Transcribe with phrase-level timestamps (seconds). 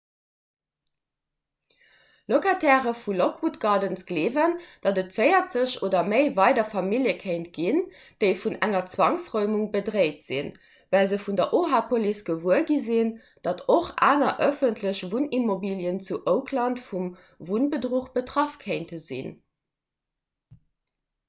[2.31, 4.53] locataire vu lockwood gardens gleewen
[4.85, 7.83] datt et 40 oder méi weider famillje kéint ginn
[8.23, 10.49] déi vun enger zwangsräumung bedréit sinn
[10.95, 13.11] well se vun der oha-police gewuer gi sinn
[13.49, 17.13] datt och aner ëffentlech wunnimmobilien zu oakland vum
[17.51, 19.29] wunnbedruch betraff kéinte sinn